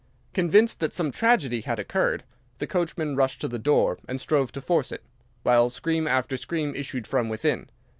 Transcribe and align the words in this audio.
Convinced 0.33 0.79
that 0.79 0.93
some 0.95 1.11
tragedy 1.11 1.61
had 1.61 1.77
occurred, 1.77 2.23
the 2.57 2.65
coachman 2.65 3.15
rushed 3.15 3.39
to 3.41 3.47
the 3.47 3.59
door 3.59 3.99
and 4.07 4.19
strove 4.19 4.51
to 4.53 4.59
force 4.59 4.91
it, 4.91 5.03
while 5.43 5.69
scream 5.69 6.07
after 6.07 6.37
scream 6.37 6.73
issued 6.75 7.05
from 7.05 7.29
within. 7.29 7.69